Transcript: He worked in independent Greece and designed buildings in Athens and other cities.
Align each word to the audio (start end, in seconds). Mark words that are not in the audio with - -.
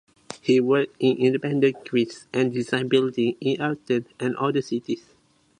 He 0.41 0.59
worked 0.59 0.95
in 0.97 1.17
independent 1.17 1.87
Greece 1.87 2.25
and 2.33 2.51
designed 2.51 2.89
buildings 2.89 3.37
in 3.39 3.61
Athens 3.61 4.07
and 4.19 4.35
other 4.37 4.63
cities. 4.63 5.05